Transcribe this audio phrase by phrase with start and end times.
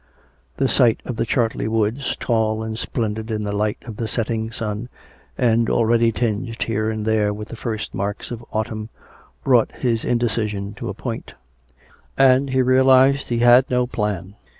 [0.57, 4.49] The sight of the Chartley woods, tall and splendid in the light of the setting
[4.51, 4.89] sun,
[5.37, 8.89] and already tinged here and there with the first marks of autumn,
[9.43, 11.35] brought his indecision to a point;
[12.17, 14.33] and he realized that he had no plan.